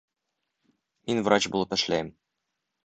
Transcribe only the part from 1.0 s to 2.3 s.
Мин врач булып эшләйем